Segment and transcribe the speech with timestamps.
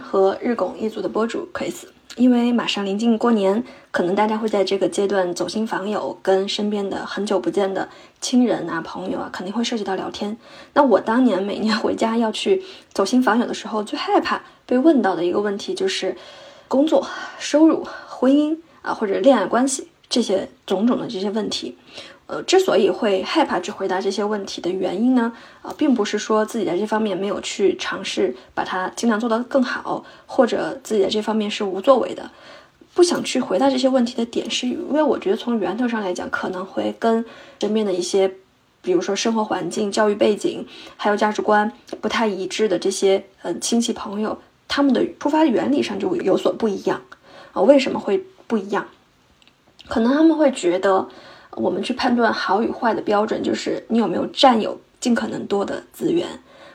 [0.00, 1.84] 和日拱一族的播主 Chris。
[2.16, 7.86] 因为马上临近过年，可能大家会在这个阶段走亲访友，跟身边的很久不见的
[8.22, 10.34] 亲人啊、朋友啊，肯定会涉及到聊天。
[10.72, 12.64] 那我当年每年回家要去
[12.94, 16.16] 走亲访友的时候，最害怕被问到的一个问题就是
[16.68, 17.06] 工作、
[17.38, 21.76] 收入、婚姻啊，或者恋爱关系这些种种的这些问题。
[22.28, 32.28] 呃，之所以会害怕去回答这些问题的原因呢，啊，并不是说自己在这方面没有去尝试把它尽量做得更好，或者自己在这方面是无作为的，
[32.94, 37.24] 不想去回答这些问题的点，是因为我觉得从源头上来讲，可能会跟
[37.60, 38.28] 身边的一些，
[38.82, 40.66] 比如说生活环境、教育背景，
[40.96, 47.00] 还有价值观不太一致的这些呃亲戚朋友，他们的出发原理上就有所不一样
[47.52, 47.62] 啊。
[47.62, 48.88] 为什么会不一样？
[49.86, 51.08] 可能他们会觉得。
[51.56, 56.26] 我们去判断好与坏的标准，就是你有没有占有尽可能多的资源，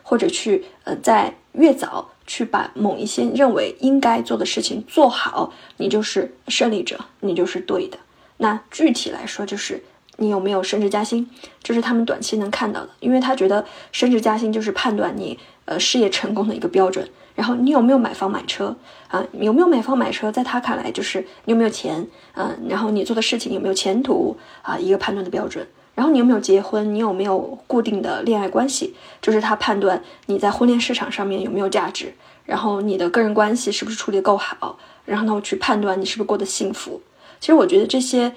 [0.03, 7.97] 或者去呃在越早去把某一些认为应该做的事情做好，你就是胜利者，你就是对的。
[8.37, 9.83] 那具体来说，就是
[10.17, 11.29] 你有没有升职加薪，
[11.61, 17.07] 这是他们短期能看到的，因为他觉得升职加薪就是判断你呃事业成功的一个标准。
[17.35, 18.75] 然后你有没有买房买车
[19.07, 19.23] 啊？
[19.33, 22.55] 有没有买房买车，在他看来就是你有没有钱啊？
[22.67, 24.77] 然后你做的事情有没有前途啊？
[24.77, 25.67] 一个判断的标准。
[25.95, 26.93] 然后你有没有结婚？
[26.93, 28.95] 你有没有固定的恋爱关系？
[29.21, 32.13] 就是他判断你在婚恋市场上面有没有价值。
[32.45, 34.77] 然后你的个人关系是不是处理的够好？
[35.05, 37.01] 然后呢，去判断你是不是过得幸福。
[37.39, 38.33] 其实我觉得这些。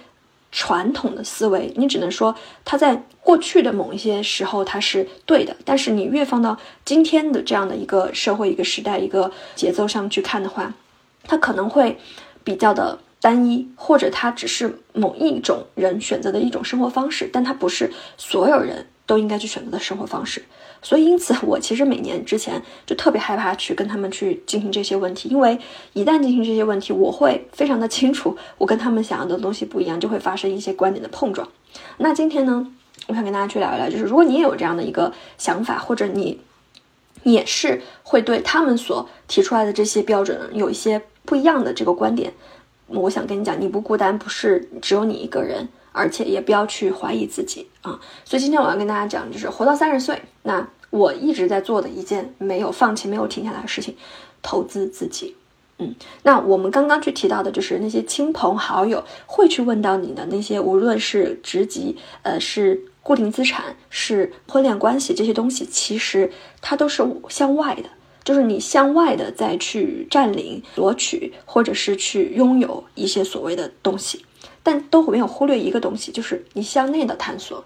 [0.57, 2.33] 传统的思维，你只能说
[2.65, 10.73] 它在过去的某一些时候它是对的，但是你越放到今天的这样的一个社会、一个时代、一个节奏上去看的话，
[11.25, 11.99] 它可能会
[12.45, 20.43] 比较的单一，或者它只是某一种人选择的一种生活方式，但它不是所有人都应该去选择的生活方式。
[20.83, 25.59] 所以，因此，我其实每年之前就特别害怕去跟他们去进行这些问题，因为
[25.95, 31.49] 一旦进行这些问题，我会非常的清楚，我跟他们想要的东西不一样，就会发生一些观点的碰撞。
[31.97, 32.71] 那今天呢，
[33.07, 36.39] 我想跟大家去聊一聊，就是如果你也有这样的一个想法，或者你
[37.23, 42.35] 也是会对他们所提出来的这些标准有一些不一样的这个观点，
[42.89, 45.67] 我想跟你讲，你不孤单，不是只有你一个人。
[45.95, 48.01] 而且也不要去怀疑自己啊！
[48.25, 53.95] 所以今天我要跟大家讲，就是活到三十岁，那我一直在做的一件没有放弃、没有停下来的事情，
[54.43, 55.37] 投资自己。
[55.79, 55.95] 嗯，
[56.25, 67.89] 那我们刚刚去提到的，就是那些亲朋好友会去问到你的那些，无论是职级、呃，是固定资产、是婚恋关系这些东西，其实它都是向外的，
[68.25, 74.25] 就是你向外的再去占领、索取，或者是去拥有一些所谓的东西。
[74.65, 77.65] 但都没有忽略一个东西，就是你向内的探索，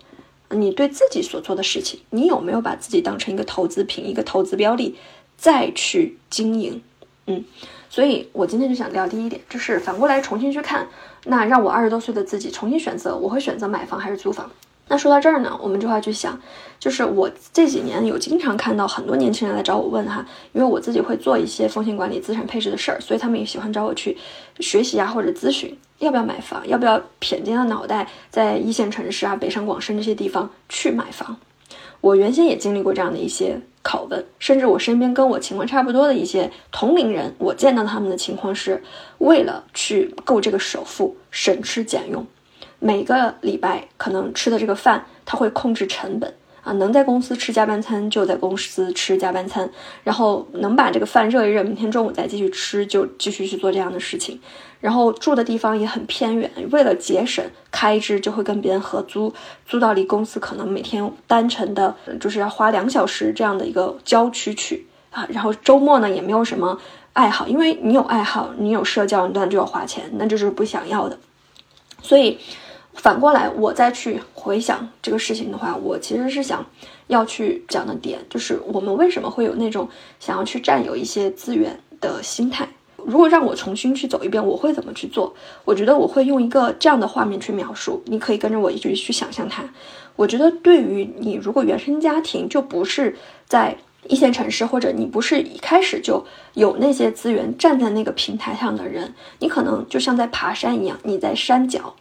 [0.51, 4.95] 你对自己所做的事情，你有没有把自己当成一个投资品、一个投资标的
[5.39, 6.83] 再去经营？
[7.27, 7.45] 嗯，
[7.89, 10.89] 所以我今天就想聊第一点，就是反过来重新去看，
[11.25, 14.51] 那让我二十多岁的自己重新选择，我会选择买房还是租房？
[14.91, 16.41] 那说到这儿呢，我们就要去想，
[16.81, 24.17] 就是我这几年有经常看到很多年轻人来找我问哈，因为我自己会做一些风险管理、资产配置的事儿，所以他们也喜欢找我去
[24.61, 31.37] 学习啊或者咨询，要不要买房，要不要偏尖的脑袋在一线城市啊、北上广深这些地方去买房。
[32.01, 38.81] 我原先也经历过这样的一些拷问，甚至我身边跟我情况差不多的一些同龄人，我见到他们的情况是
[39.19, 42.25] 为了去够这个首付，省吃俭用。
[42.79, 46.33] 每个礼拜可能吃的这个饭，他会控制成本
[46.63, 49.69] 啊，能在公司吃加班餐就在公司吃加班餐，
[50.05, 54.41] 然后能把这个饭热一热，明天中午再继续吃，就继续去做这样的事情。
[54.81, 59.33] 然后住的地方也很偏远，为了节省开支，就会跟别人合租，
[59.67, 65.27] 租到离公司可能每天单程的就是要花两小时这样的一个郊区去啊。
[65.31, 66.81] 然后周末呢也没有什么
[67.13, 71.19] 爱好，因为你有爱好，你有社交，那就要花钱，那就是不想要的，
[72.03, 72.39] 所以。
[72.95, 76.67] 反过来，我再去回想这个事情的话，我其实是想
[77.07, 79.89] 要去讲的点，就是我们为什么会有那种
[80.19, 82.69] 想要去占有一些资源的心态。
[83.09, 85.35] 如果让我重新去走一遍，我会怎么去做？
[85.65, 89.65] 我觉得我会用一个这样的画面去描述，你可以跟着我一起去想象它。
[90.15, 93.17] 我觉得对于你，如果原生家庭就不是
[93.47, 93.79] 在
[94.09, 96.23] 一线城市，或者你不是一开始就
[96.53, 101.95] 有那些资源站在那个平台上的人，你可能就像在爬山一样，你在山脚。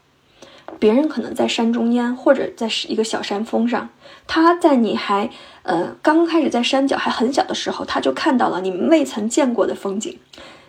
[0.80, 3.88] 别人可能在山中间，或者在一个小山峰上，
[4.28, 5.30] 他在你还
[5.64, 10.20] 呃刚开始在山脚还很小的时候，他就看到了你未曾见过的风景，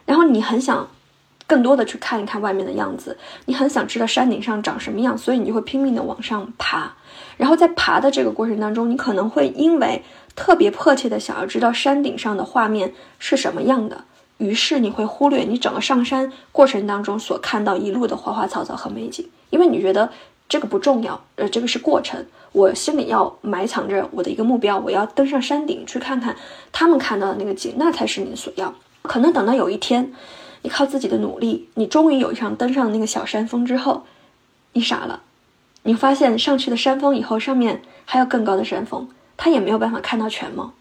[0.09, 0.89] 然后你很想
[1.47, 6.95] 更多的去看一看外面的样子，你很想知道山顶上长什么样，所以你就会拼命的往上爬。
[7.37, 10.03] 然后在爬的这个过程当中，你可能会因为
[10.35, 14.05] 特别迫切的想要知道山顶上的画面是什么样的，
[14.39, 20.11] 于是你会忽略你整个上山过程当中所看到一路的花花草草和美景，因为你觉得
[20.49, 22.25] 这个不重要，呃，这个是过程。
[22.53, 26.35] 我心里要埋藏着我的一个目标，我要登上山顶去看看
[26.73, 28.73] 他们看到的那个景，那才是你所要。
[29.03, 30.13] 可能等到有一天，
[30.63, 34.05] 你靠自己的努力，你终于有一场登上那个小山峰之后，
[34.73, 35.23] 你傻了，
[35.83, 40.73] 你发现上去的山峰以后，上面还有更高的山峰，他也没有办法看到全貌。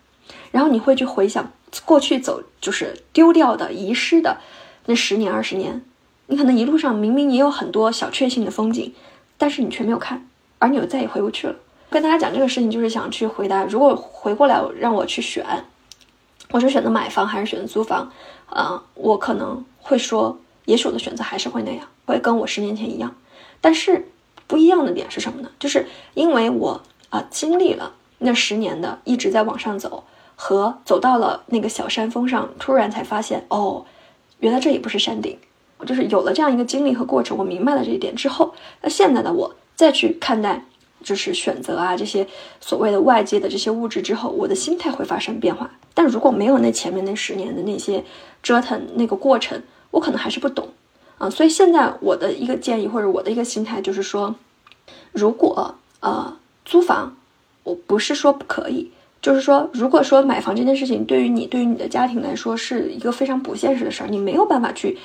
[0.52, 1.52] 然后你会去回想
[1.86, 4.38] 过去走就是丢掉的、遗失的
[4.86, 5.82] 那十年、二十年，
[6.28, 8.94] 你可能一路上明明也有很多小确幸的风景，
[9.38, 10.28] 但是你却没有看。
[10.60, 11.56] 而你又再也回不去了。
[11.90, 15.46] 跟大家讲这个事情，就是想去回答：如果回过来让我去选，
[16.52, 18.12] 我是选择买房还是选择租房？
[18.50, 23.16] 啊，我可能会说，也许我的选择还是会那样，会跟我十年前一样。
[23.60, 24.08] 但是
[24.48, 25.50] 不一样的点是什么呢？
[25.60, 30.04] 就是因为我啊经历了那十年的一直在往上走，
[30.36, 33.86] 和走到了那个小山峰上，突然才发现，哦，
[34.40, 35.38] 原来这也不是山顶。
[35.78, 39.56] 我就是有了这样一个经历和过程，我明白了这一点之后，那现在的我。
[39.76, 40.66] 再去看待，
[41.04, 42.28] 就是选择啊这些
[42.60, 45.70] 所谓的外界的这些物质之后，我的心态会发生变化。
[45.94, 48.04] 但如果没有那前面那十年的那些
[48.44, 49.62] 折腾那个过程，
[49.92, 50.70] 我可能还是不懂
[51.18, 51.30] 啊。
[51.30, 54.36] 所以现在我的一个建议或者我的一个心态就是说，
[55.12, 57.16] 如果呃租房，
[57.64, 58.92] 我不是说不可以，
[59.22, 64.98] 就是说如果说买房这件事情对于你对于你的家庭来说是一个非常不现实的事儿，你没有办法去。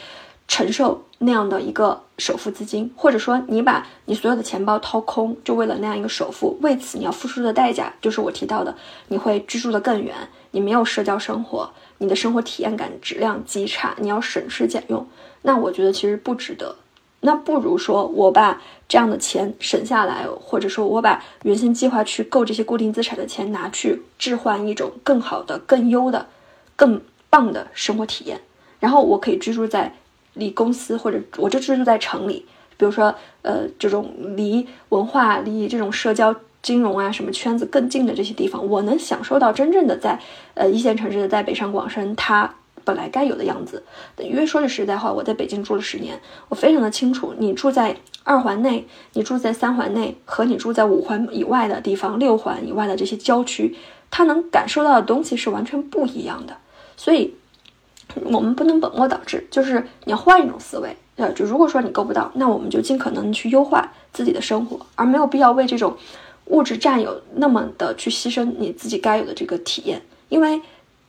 [0.53, 8.77] 承受那样的一个首付资金，或者说你把你所有的钱包掏空，就为了那样一个首付，为此你要付出的代价就是我提到的，
[9.09, 10.15] 你会居住的更远，
[10.51, 15.07] 你没有社交生活，你的生活体验感质量极差，你要省吃俭用，
[15.41, 16.77] 那我觉得其实不值得。
[17.21, 26.27] 那不如说我把这样的钱省下来，或者说我把原先计划去购这些固定资产的钱拿去置换一种更好的、更优的、
[26.77, 27.01] 更
[27.31, 28.43] 棒的生活体验，
[28.81, 29.95] 然后我可以居住在。
[30.35, 32.47] 离公司或者我就居住在城里，
[32.77, 40.19] 比如说呃这种离文化、离这种社交、金融啊什么圈子更近的这些地方，我能享受到真正的在
[40.55, 43.83] 呃一线城市的在北上广深它本来该有的样子。
[44.19, 46.19] 因为说句实在话，我在北京住了十年，
[46.49, 53.77] 我非常的清楚，你住在二环内，你住在三环内，和你住在五环以外的地方、六环以外的这些郊区，
[54.11, 56.57] 它能感受到的东西是完全不一样的。
[56.97, 57.35] 所以。
[58.25, 65.97] 我们不能本末倒置，就是你要换一种思维，呃，就如果说你够不到，那我们就尽可能去优化自己的生活，而没有必要为这种
[66.47, 70.03] 物质占有那么的去牺牲你自己该有的这个体验。
[70.29, 70.61] 因为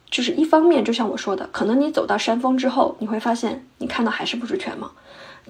[0.10, 4.92] 就是一方面，就像我说的，可能你走到山峰之后，你会发现你看到还是不是全貌。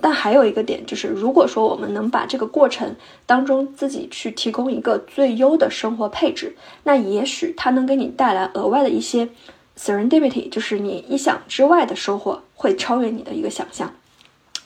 [0.01, 2.95] 但还有一个点就是，如果说我们能把这个过程
[3.27, 9.29] 当中自己去提供一个最优的生活配置，那也许它能给你带来额外的一些。
[9.77, 13.91] Serendipity 就是你意想之外的收获，会超越你的一个想象。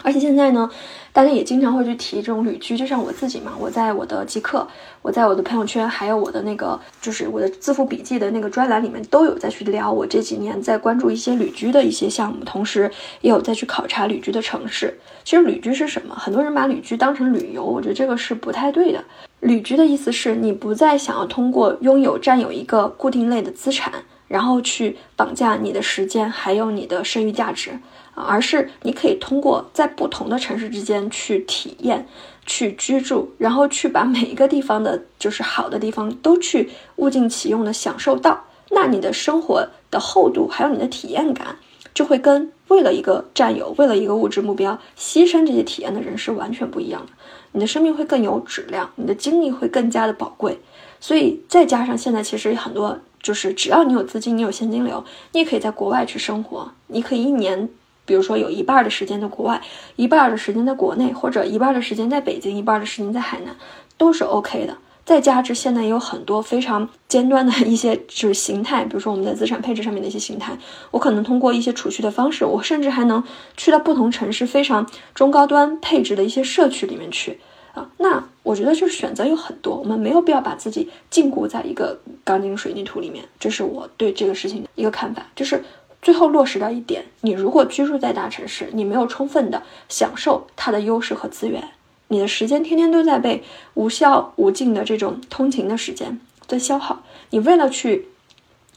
[0.04, 0.70] 而且现在呢，
[1.12, 4.66] 大家也经常会去提这种旅居，就像我自己嘛，我在我的极客，
[5.02, 12.92] 我在我的朋友圈，还有我的那个就是我的自负笔记的那个专栏里面，都有在去聊我这几年在关注一些旅居的一些项目，同时
[13.22, 15.00] 也有在去考察旅居的城市。
[15.24, 16.14] 其实旅居是什么？
[16.14, 19.04] 很多人把旅居当成旅游，我觉得这个是不太对的。
[19.40, 23.92] 旅居的意思是你不再想要通过拥有占有一个固定类的资产。
[24.28, 27.80] 然后去绑架你的时间，还有你的剩余价值，
[28.14, 32.08] 而是你可以通过在不同的城市之间去体验、
[32.46, 38.46] 去居住，然后去把每一个地方的，就是好的地方都去物尽其用的享受到。
[38.70, 41.56] 那你的生活的厚度，还有你的体验感，
[41.94, 47.14] 就会跟为了一个占有、为了一个物质目标牺牲这些体验的人是完全不一样的。
[47.54, 50.60] 你的生命会更有质量，你的精力会更加的宝贵。
[51.00, 53.00] 所以再加上现在其实很多。
[53.20, 56.72] 就是只要你有资金，你有现金流，你也可以在国外去生活。
[56.86, 57.68] 你可以一年，
[58.06, 59.62] 比如说有一半的时间在国外，
[59.98, 63.54] 一半的时间在国内，或者一半的时间在北京，一半的时间在海南，
[63.98, 64.78] 都是 OK 的。
[65.04, 70.58] 再加之现在有很多非常尖端的一些就是形态，比如说我们在资产配置上面的一些形态，
[70.92, 73.22] 我可能通过一些储蓄的方式，我甚至还能
[73.58, 77.40] 去到不同城市非常中高端配置的一些社区里面去
[77.74, 77.90] 啊。
[77.98, 83.26] 那我觉得就是选择有很多，我们没有必要把自己禁锢在一个钢筋水泥土里面。
[83.38, 85.26] 这是我对这个事情的一个看法。
[85.36, 85.62] 就是
[86.02, 91.62] 最后落实到一点：你如果居住在大城市，你没有充分的享受它的优势和资源，
[92.08, 97.04] 你的时间天天都在被无效无尽的这种通勤的时间在消耗。
[97.32, 98.08] 你为了去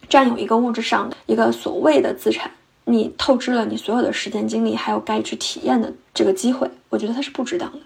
[0.09, 2.51] 占有一个物质上的一个所谓的资产。
[2.87, 7.79] 你透支了你所有的时间精力，还有该去体验的这个机会，我觉得它是不值当的。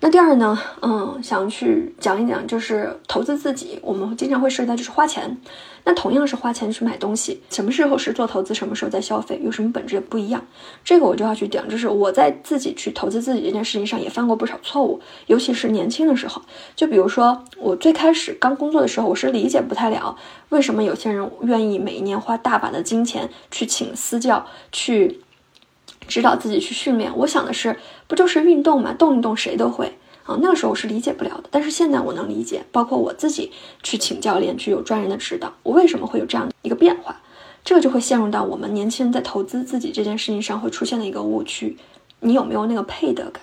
[0.00, 5.36] 那第二呢，嗯，想去讲一讲，就是投资自己，我们经常会涉及到就是花钱。
[5.84, 10.46] 那同样是花钱去买东西，什么时候是做投资，什么时候在消费，有什么本质不一样？
[10.84, 16.42] 这个我就要去讲，就是我在自己去投资自己这件事情上也犯过不少错误，尤其是年轻的时候。
[16.76, 20.16] 就比如说我最开始刚工作的时候，我是理解不太了
[20.50, 25.22] 为什么有些人愿意每一年花大把的金钱去请私教去。
[26.08, 27.76] 指导自己去训练，我想的是，
[28.08, 30.36] 不就是运动嘛，动一动谁都会啊。
[30.40, 33.52] 那个时候我是理解不了的，但是现在我能理解，包括我自己
[33.84, 37.20] 去请教练，去有专人的指导，我为什么会有这样的一个变化？
[37.64, 41.76] 这个就会陷入到我们年轻人在投资自己这件事情上会出现的一个误区。
[42.20, 43.42] 你有没有那个配得感？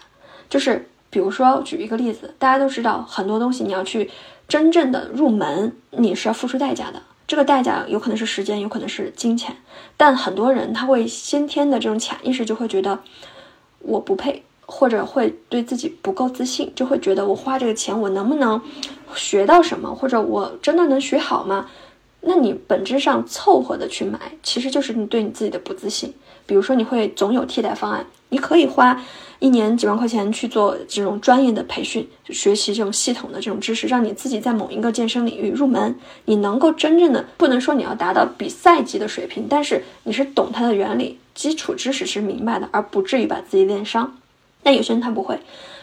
[0.50, 4.10] 就是比如说举一个例子，大家都知道很多东西你要去
[4.48, 7.02] 真正的入门，你是要付出代价的。
[7.28, 9.56] 这个代价有可能是时间，有可能是金钱，
[9.98, 13.00] 但很多人他会先天的这种潜意识就会觉得
[13.80, 18.62] 我不配，或者会对自己不够自信，就会觉得我花这个钱我能不能
[19.16, 21.70] 学到什么，或者我真的能学好吗？
[22.22, 26.14] 那你本质上凑合的去买，其实就是你对你自己的不自信。
[26.48, 29.00] 比如说，你会总有替代方案，你可以花
[29.40, 44.18] 一年几万块钱去做这种专业的培训，学习这种系统的这种知识，让你自己在某一个健身领域入门，你能够真正的不能说你要达到比赛级的水平，但是你是懂它的原理，基础知识是明白的，而不至于把自己练伤。
[44.64, 45.40] 但有些人他不会，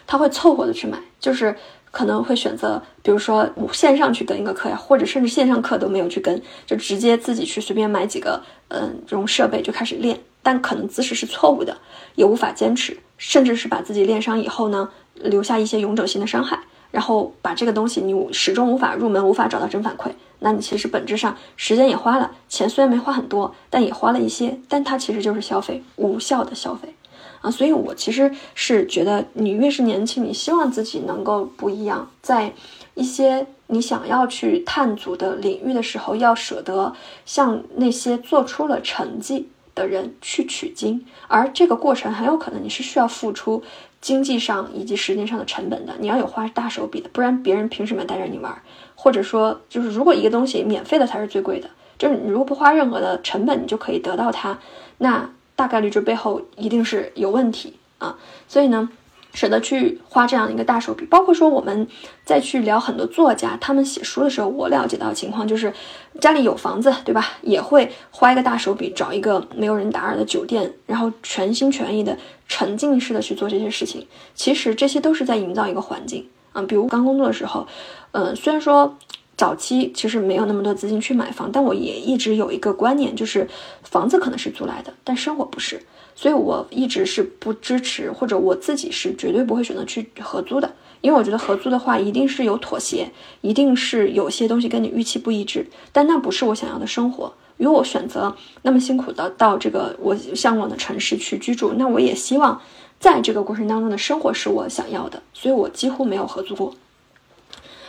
[0.06, 1.56] 他会凑合的去买，就是。
[1.92, 10.18] 可能会选择，比如说线上去跟一个课呀，或者甚至线上课都没有去跟，就直接自己去随便买几个，嗯，这种设备就开始练。
[10.42, 11.78] 但可能姿势是错误的，
[12.14, 16.58] 也无法坚持，甚至是把自己练伤以后呢，留下一些永久性的伤害。
[16.90, 26.94] 然后把这个东西你始终无法入门，无法找到正反馈，那你其实本质上时间也花了，钱虽然没花很多，但也花了一些，但它其实就是消费，无效的消费。
[27.40, 32.52] 啊，所以我其实是觉得，你越是年轻，你希望自己能够不一样，在
[32.92, 36.92] 一些你想要去探索的领域的时候，要舍得
[37.24, 43.62] 向那些做出了成绩的人去取经，而这个过程很有可能你是需要付出
[44.00, 48.62] 经济上以及时间上的成本的，你要有花大手笔的，不然别人凭什么带着你玩？
[48.94, 54.58] 或者说，就是如果一个东西免费的才是最贵的，就是你如果不花任何的成本，你就可以得到它，
[54.98, 55.30] 那。
[55.54, 58.16] 大概率这背后一定是有问题啊，
[58.48, 58.88] 所以呢，
[59.32, 61.04] 舍得去花这样一个大手笔。
[61.06, 61.86] 包括说我们
[62.24, 65.72] 再去聊很多作家，他们写书的时候，我了解到的情况就是，
[66.20, 67.32] 家里有房子，对吧？
[67.42, 72.16] 也会花一个大手笔找一个没有人打扰的酒店，然后全心全意的
[72.48, 74.06] 沉浸式的去做这些事情。
[74.34, 76.66] 其实这些都是在营造一个环境嗯。
[76.66, 77.66] 比如刚工作的时候，
[78.12, 78.96] 嗯，虽然说。
[79.36, 83.48] 早期其实没有那么多资金去买房，但我也一直有一个观念，就是
[83.82, 85.82] 房子可能是租来的，但生活不是，
[86.14, 93.10] 所以我一直是不支持，或者我自己是绝对不会选择去合租的，因为我觉得合租的话一定是有妥协，
[93.40, 97.32] 一定是有些东西跟你预期不一致，但那不是我想要的生活。
[97.56, 102.60] 如果我选择那么辛苦的到这个我向往的城市去居住，那我也希望
[103.00, 106.74] 在这个过程当中的生活是我想要的，所以我几乎没有合租过。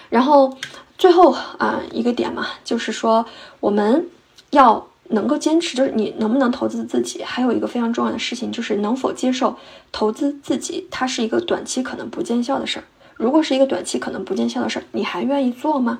[0.10, 0.58] 然后。
[0.98, 3.26] 最后啊，一个点嘛，就是说
[3.60, 4.08] 我们
[4.52, 9.58] 要能够坚持，就是你能不能投资自己，还有一个非常重要的事情，就是能否接受
[9.92, 12.86] 投资自己，它是一个短期可能不见效的事儿。
[13.16, 16.00] 如果是一个短期可能不见效的事儿，你还愿意做吗？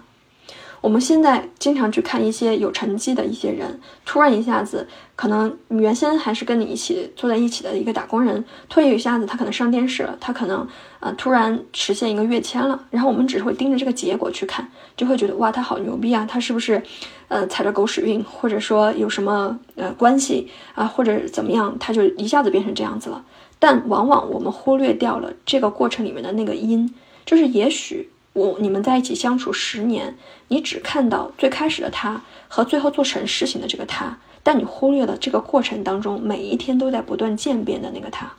[0.84, 4.86] 我们现在经常去看一些有成绩的一些人，突然一下子，
[5.16, 10.68] 可能原先还是跟你一起坐在一起的一个打工人，突然一下子他可能上电视了，他可能
[11.00, 16.84] 呃突然实现一个跃迁了，然后我们只会盯着这个结果去看，就会觉得哇他好牛逼啊，他是不是
[17.30, 23.24] 呃踩着狗屎运，或者说有什么呃关系啊，或者怎么样，他就一下子变成这样子了。
[23.58, 26.94] 但往往我们忽略掉了这个过程里面的那个因，
[27.26, 28.10] 就是也许。
[28.34, 38.32] 我你们在一起相处十年，你只看到最开始的他和最后做成事情的这个他，但你忽略了这个过程当中每一天都在不断渐变的那个他。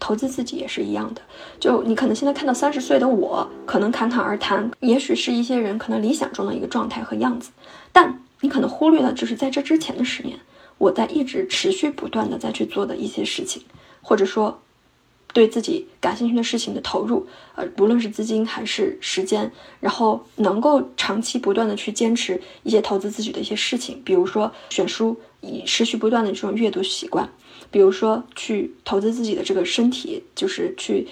[0.00, 1.20] 投资自己也是一样的，
[1.60, 7.50] 就你可能现在看到三十岁的我，可能侃侃而谈，也许是一些人可能理想中的一个状态和样子，
[7.92, 10.38] 但你可能忽略了，就是在这之前的十年，
[10.78, 13.62] 我在一直持续不断的在去做的一些事情，
[14.00, 14.60] 或者说。
[15.34, 17.26] 对自己感兴趣的事情的投入，
[17.56, 19.50] 呃，无论是资金还是时间，
[19.80, 27.28] 然后能够长期不断的去坚持一些投资自己的一些事情，比如说选书，以持续不断的这种阅读习惯，
[27.70, 31.08] 比如说去投资自己的这个身体，就是去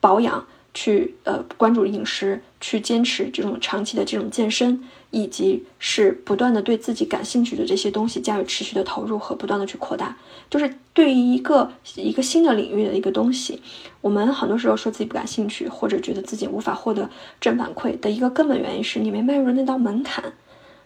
[0.00, 10.16] 保养，去呃关注饮食，去坚持这种长期的这种健身，以及是不断的对自己感兴趣的这些东西加以持续的投入和不断的去扩大。
[10.48, 13.60] 就是对于一个一个新的领域的一个东西，
[14.00, 17.08] 我们很多时候说自己不感兴趣，或者觉得自己无法获得
[17.40, 20.32] 正反馈的一个根本原因是你没迈入那道门槛，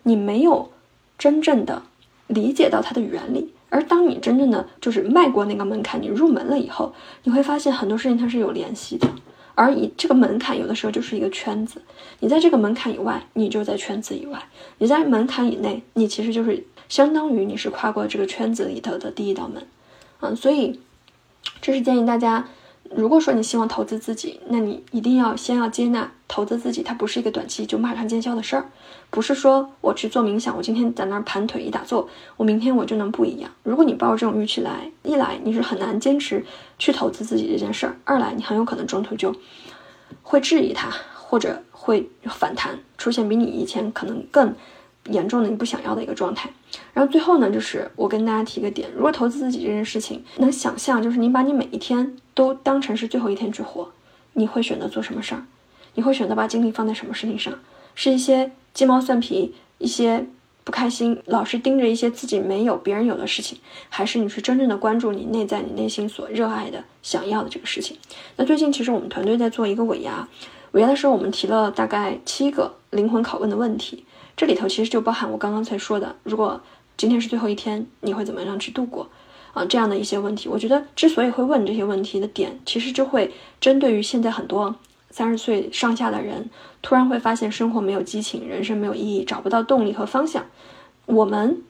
[0.05, 0.71] 你没有
[1.19, 1.83] 真正的
[2.27, 3.53] 理解到它的原理。
[3.69, 9.09] 而当你真正的就是迈过那个门槛，你入门了以后，你会发现很多事情它是有联系的。
[9.57, 11.83] 而以这个门槛有的时候就是一个圈子，
[12.21, 14.39] 你在这个门槛以外，你就在圈子以外；
[14.79, 19.67] 你在门槛以内，你其实就是相当于你是跨过这个圈子里头的第一道门。
[20.21, 20.79] 嗯，所以
[21.61, 22.47] 这是建议大家。
[22.97, 28.71] 如果说你希望投资自己，那你一定要先要接纳投资自己，它不是一个短期就马上见效的事儿，
[29.11, 33.51] 不是说我去做冥想，我今天在那儿盘腿一打坐，我明天我就能不一样。
[33.63, 36.43] 如果你抱着这种预期来，一来你是很难坚持
[36.79, 39.35] 去投资自己这件事儿，二来你很有可能中途就
[40.23, 44.55] 会质疑它，或者会反弹，出现比你以前可能更。
[45.09, 46.51] 严重的你不想要的一个状态，
[46.93, 53.91] 然后最后呢，就是我跟大家提个点，如果投资自己这件事情，能想象就是你把你每一天都当成是最后一天去活，
[54.33, 55.45] 你会选择做什么事儿？
[55.95, 57.53] 你会选择把精力放在什么事情上？
[57.95, 60.27] 是一些鸡毛蒜皮、一些
[60.65, 63.59] 不开心、老是盯着一些自己没有、别人有的事情，
[63.89, 67.97] 还是你去真正的关注你内在、你内心所热爱的、想要的这个事情？
[68.37, 70.29] 那最近其实我们团队在做一个尾牙，
[70.73, 74.05] 尾牙的时候我们提了大概七个灵魂拷问的问题。
[74.37, 76.61] 这里头其实就包含我刚刚才说的，如果
[76.97, 79.09] 今天是最后一天，你会怎么样去度过？
[79.55, 84.77] 啊，这样的一些问题，我觉得之所以会问这些问题的点，其实就会针对于现在很多
[85.09, 86.51] 三十岁上下的人，
[86.83, 90.45] 突然会发现生活没有激情，人生没有意义，找不到动力和方向。
[91.07, 91.63] 我们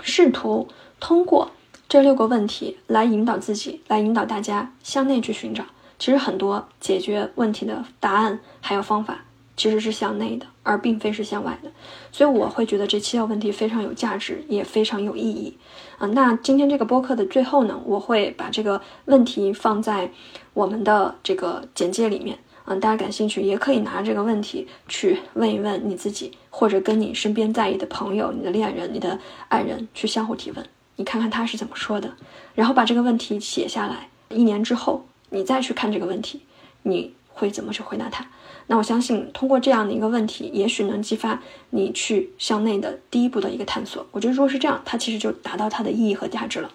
[0.00, 0.68] 试图
[1.00, 1.50] 通过
[1.88, 5.64] 这六个问题来引导自己，来引导大家向内去寻找。
[5.98, 9.24] 其实很多解决问题的答案还有方法。
[9.58, 11.70] 其实是向内的，而并非是向外的，
[12.12, 15.58] 所以我会觉得这七道问题非常有价值，也非常有意义
[15.98, 16.06] 啊。
[16.06, 20.10] 那今天这个播客的最后呢，我会把这个问题放在
[20.54, 32.14] 我们的这个简介里面啊，大家感兴趣也可以拿这个问题去问一问你自己，或者跟你身边在意的朋友、你的恋人、你的爱人去相互提问，你看看他是怎么说的，
[32.54, 36.42] 然后把这个问题写下来，一年之后你再去看这个问题，
[36.84, 38.24] 你会怎么去回答他？
[38.68, 44.06] 那我相信，通过这样的一个问题，也许能激发你去向内的第一步的一个探索。
[44.12, 46.70] 我觉得，如果是这样，它其实就达到它的意义和价值了。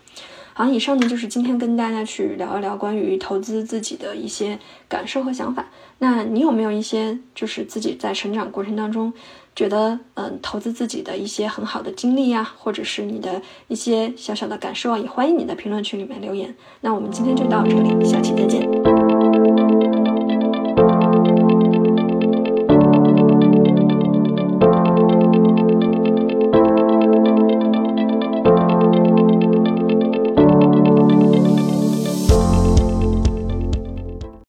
[0.56, 5.68] 好，以上呢就是今天跟大家去聊一聊关于投资自己的一些感受和想法。
[6.00, 9.12] 那你有没有一些就是自己在成长过程当中
[9.56, 14.98] 觉得嗯投资自己的一些很好的经历呀，或者是你的一些小小的感受啊？
[15.00, 16.56] 也欢迎你在评论区里面留言。
[16.82, 18.83] 那我们今天就到这里，下期再见。